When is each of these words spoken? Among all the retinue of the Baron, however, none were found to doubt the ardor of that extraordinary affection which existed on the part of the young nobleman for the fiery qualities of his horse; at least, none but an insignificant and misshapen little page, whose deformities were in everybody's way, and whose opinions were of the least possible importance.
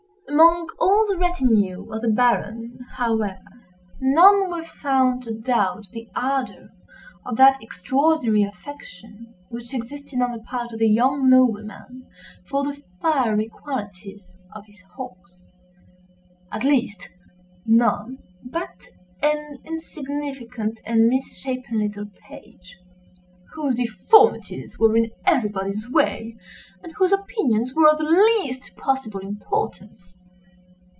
Among 0.29 0.69
all 0.79 1.05
the 1.09 1.17
retinue 1.17 1.91
of 1.91 2.01
the 2.01 2.07
Baron, 2.09 2.79
however, 2.95 3.37
none 3.99 4.49
were 4.49 4.63
found 4.63 5.23
to 5.23 5.33
doubt 5.33 5.87
the 5.91 6.07
ardor 6.15 6.69
of 7.25 7.35
that 7.35 7.61
extraordinary 7.61 8.43
affection 8.43 9.35
which 9.49 9.73
existed 9.73 10.21
on 10.21 10.31
the 10.31 10.39
part 10.39 10.71
of 10.71 10.79
the 10.79 10.87
young 10.89 11.29
nobleman 11.29 12.07
for 12.47 12.63
the 12.63 12.81
fiery 13.01 13.49
qualities 13.49 14.37
of 14.55 14.65
his 14.67 14.81
horse; 14.95 15.43
at 16.49 16.63
least, 16.63 17.09
none 17.65 18.17
but 18.41 18.85
an 19.21 19.57
insignificant 19.65 20.79
and 20.85 21.07
misshapen 21.09 21.77
little 21.77 22.05
page, 22.27 22.77
whose 23.53 23.75
deformities 23.75 24.79
were 24.79 24.95
in 24.95 25.11
everybody's 25.25 25.91
way, 25.91 26.37
and 26.81 26.93
whose 26.93 27.11
opinions 27.11 27.75
were 27.75 27.89
of 27.89 27.97
the 27.97 28.05
least 28.05 28.75
possible 28.77 29.19
importance. 29.19 30.15